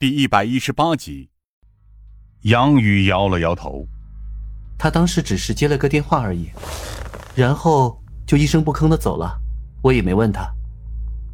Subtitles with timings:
[0.00, 1.28] 第一百一十八集，
[2.42, 3.84] 杨宇摇了摇头，
[4.78, 6.50] 他当时只是接了个电话而已，
[7.34, 9.36] 然后就一声不吭的走了。
[9.82, 10.48] 我也没问他。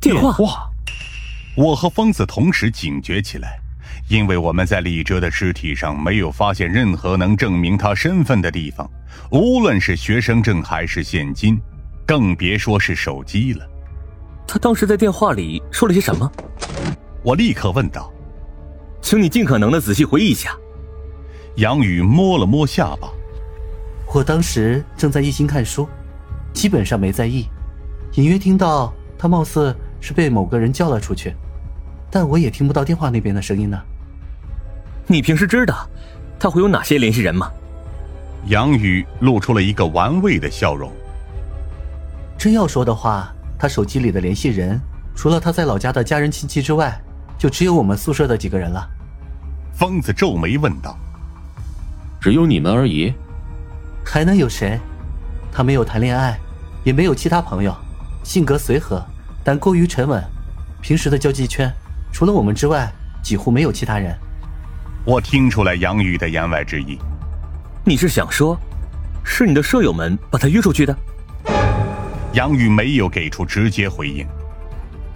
[0.00, 0.70] 电话，
[1.56, 3.58] 我和疯子同时警觉起来，
[4.08, 8.88] 因为我们在李哲的尸体上没有发现任何能证明他身份的地方，
[9.32, 11.60] 无论是学生证还是现金，
[12.06, 13.68] 更别说是手机了。
[14.46, 16.30] 他当时在电话里说了些什么？
[17.24, 18.08] 我立刻问道。
[19.02, 20.56] 请你尽可能的仔细回忆一下。
[21.56, 23.10] 杨宇摸了摸下巴。
[24.14, 25.86] 我当时正在一心看书，
[26.54, 27.46] 基本上没在意，
[28.14, 31.34] 隐约听到他貌似是被某个人叫了出去，
[32.10, 33.78] 但我也听不到电话那边的声音呢。
[35.06, 35.86] 你平时知道
[36.38, 37.50] 他会有哪些联系人吗？
[38.46, 40.90] 杨宇露出了一个玩味的笑容。
[42.38, 44.80] 真要说的话，他手机里的联系人，
[45.14, 46.98] 除了他在老家的家人亲戚之外。
[47.42, 48.88] 就只有我们宿舍的几个人了。
[49.74, 50.96] 疯子皱眉问道
[52.22, 53.12] ：“只有你们而已？
[54.06, 54.78] 还能有谁？
[55.50, 56.38] 他没有谈恋爱，
[56.84, 57.74] 也没有其他朋友，
[58.22, 59.04] 性格随和，
[59.42, 60.22] 但过于沉稳。
[60.80, 61.68] 平时的交际圈，
[62.12, 62.88] 除了我们之外，
[63.24, 64.16] 几乎没有其他人。”
[65.04, 66.96] 我听出来杨宇的言外之意。
[67.84, 68.56] 你是想说，
[69.24, 70.96] 是你的舍友们把他约出去的？
[72.34, 74.24] 杨宇没有给出直接回应。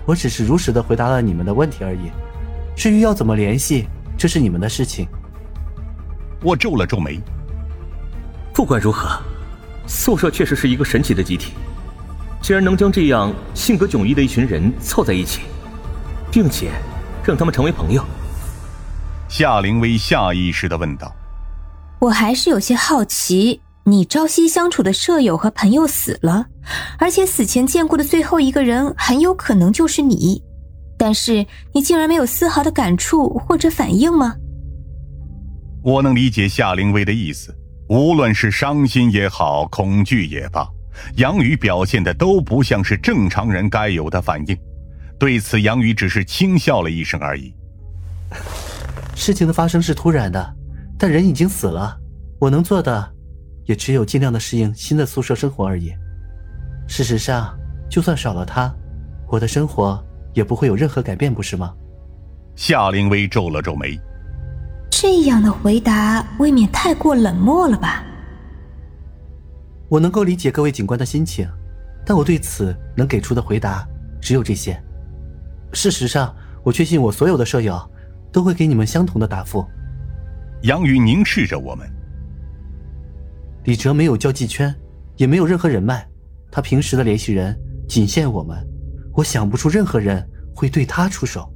[0.07, 2.11] 我只是如实的回答了你们的问题而已，
[2.77, 5.07] 至于要怎么联系，这是你们的事情。
[6.43, 7.21] 我皱了皱眉。
[8.55, 9.21] 不管如何，
[9.87, 11.55] 宿舍确实是一个神奇的集体，
[12.41, 15.43] 竟然能将这样性格迥异的一群人凑在一起，
[16.31, 16.71] 并且
[17.25, 18.05] 让他们成为朋友。
[19.29, 21.13] 夏灵薇下意识的问道
[21.99, 26.45] ：“我还是有些好奇。”你朝夕相处的舍友和朋友死了，
[26.99, 30.43] 而且死前见过的最后一个人很有可能就是你，
[30.99, 34.35] 但是你竟然没有丝毫的感触或者反应吗？
[35.85, 37.57] 我能理解夏灵薇的意思，
[37.89, 40.69] 无论是伤心也好，恐惧也罢，
[41.19, 44.59] 杨宇表现的都不像是正常人该有的反应。
[45.17, 47.55] 对此，杨宇只是轻笑了一声而已。
[49.15, 50.57] 事情的发生是突然的，
[50.99, 51.97] 但人已经死了，
[52.41, 53.13] 我能做的。
[53.67, 55.93] 也只有尽量的适应新的宿舍生活而已。
[56.89, 57.55] 事实上，
[57.91, 58.73] 就算少了他，
[59.29, 61.75] 我的生活也不会有任何改变，不是吗？
[62.55, 64.01] 夏灵薇皱了皱眉，
[64.91, 68.05] 这样的回答未免太过冷漠了吧？
[69.89, 71.49] 我能够理解各位警官的心情，
[72.05, 73.87] 但我对此能给出的回答
[74.21, 74.81] 只有这些。
[75.73, 77.79] 事实上，我确信我所有的舍友
[78.33, 79.67] 都会给你们相同的答复。
[80.63, 81.89] 杨宇凝视着我们。
[83.67, 84.73] 李哲没有交际圈，
[85.17, 86.07] 也没有任何人脉，
[86.53, 87.57] 他平时的联系人
[87.89, 88.57] 仅限我们。
[89.13, 91.53] 我想不出任何人会对他出手。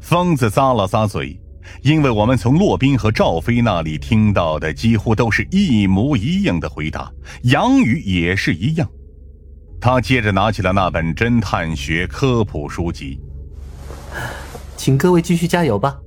[0.00, 1.38] 疯子咂了咂嘴，
[1.82, 7.12] 因为我们从洛宾和赵飞那里听到的几乎都是一模一样的回答。
[7.42, 8.88] 杨宇也是一样。
[9.78, 13.20] 他接着拿起了那本侦探学科普书籍，
[14.74, 15.98] 请各位继续加油吧。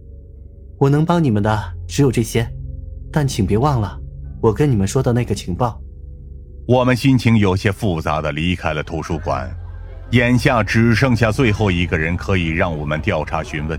[0.80, 2.52] 我能帮你们的只有这些，
[3.12, 4.00] 但请别忘了。
[4.42, 5.78] 我跟你们说的那个情报，
[6.66, 9.50] 我们心情有些复杂的离开了图书馆，
[10.12, 13.78] 眼下只剩下最后一个人可以让我们调查询问。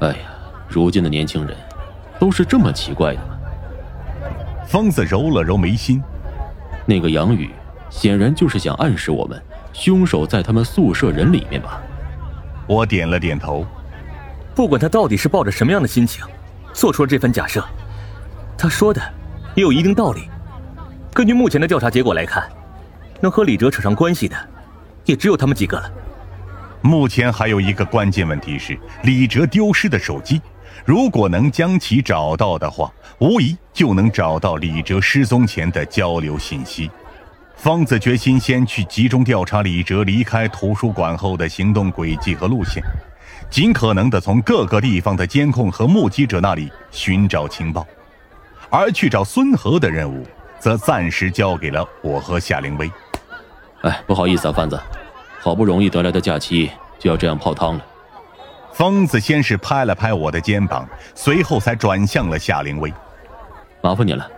[0.00, 0.16] 哎呀，
[0.68, 1.56] 如今的年轻人
[2.18, 3.38] 都是这么奇怪的吗？
[4.66, 6.02] 疯子揉了揉眉心，
[6.84, 7.48] 那个杨宇
[7.90, 9.40] 显然就是想暗示我们，
[9.72, 11.80] 凶手在他们宿舍人里面吧？
[12.66, 13.64] 我点了点头。
[14.52, 16.24] 不管他到底是抱着什么样的心情，
[16.72, 17.64] 做出了这番假设，
[18.58, 19.00] 他说的。
[19.54, 20.28] 也有一定道理。
[21.12, 22.48] 根据目前的调查结果来看，
[23.20, 24.36] 能和李哲扯上关系的，
[25.04, 25.90] 也只有他们几个了。
[26.82, 30.40] 目前还有一个关键问题是李哲丢失的手机，
[30.84, 36.90] 如果能将其找到的话，无疑就能找到李哲失踪前的交流信息。
[37.54, 42.82] 方子决心先去集中调查李哲离开图书馆后的行动轨迹和路线，
[43.50, 47.86] 尽可能的从各个地方的监控和目击者那里寻找情报。
[48.70, 50.24] 而去找孙和的任务，
[50.58, 52.90] 则暂时交给了我和夏灵薇。
[53.82, 54.80] 哎，不好意思啊，贩子，
[55.40, 57.84] 好不容易得来的假期就要这样泡汤了。
[58.72, 62.92] 疯子先是拍了拍我的肩膀，随后才转向了夏灵薇。
[63.82, 64.30] 麻烦你了，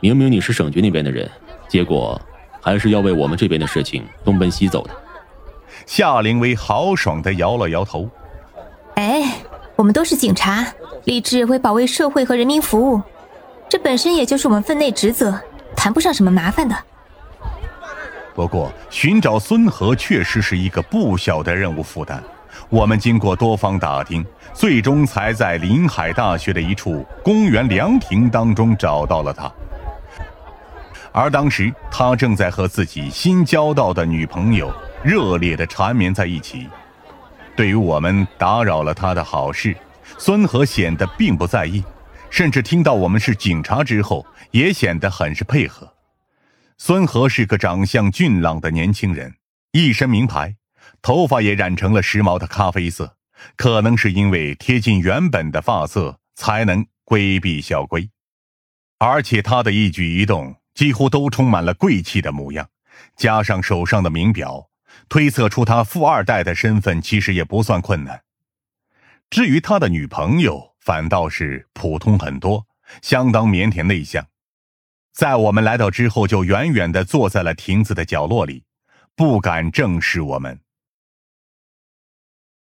[0.00, 1.28] 明明你是省局那边的人，
[1.66, 2.20] 结果
[2.60, 4.90] 还是要为我们这边的事情东奔西走的。
[5.86, 8.08] 夏灵薇豪爽的摇了摇头。
[8.96, 9.22] 哎，
[9.74, 10.66] 我们都是警察，
[11.04, 13.00] 立志为保卫社会和人民服务。
[13.72, 15.34] 这本身也就是我们分内职责，
[15.74, 16.76] 谈不上什么麻烦的。
[18.34, 22.22] 不过，寻找孙和确实是一个不小的任务负担。
[22.68, 24.22] 我们经过多方打听，
[24.52, 29.50] 最终才在临海大学的一处公园凉亭当中找到了他。
[31.10, 34.70] 而当时他正在和自己新交到的女朋友
[35.02, 36.68] 热烈的缠绵在一起。
[37.56, 39.74] 对于我们打扰了他的好事，
[40.18, 41.82] 孙和显得并不在意，
[42.32, 45.94] 甚至听到我们是警察之后，也显得很是配合。
[46.78, 49.36] 孙和是个长相俊朗的年轻人，
[49.72, 50.56] 一身名牌，
[51.02, 53.18] 头发也染成了时髦的咖啡色，
[53.56, 58.08] 可能是因为贴近原本的发色，才能规避校规。
[58.98, 60.56] 而且他的一举一动。
[60.74, 62.66] 几乎都充满了贵气的模样，
[63.14, 64.70] 加上手上的名表，
[65.10, 68.22] 推测出他富二代的身份其实也不算困难。
[69.28, 72.66] 至于他的女朋友，反倒是普通很多，
[73.02, 74.26] 相当腼腆内向，
[75.14, 78.64] 在我们来到之后，就远远的坐在了亭子的角落里，
[79.14, 80.58] 不敢正视我们。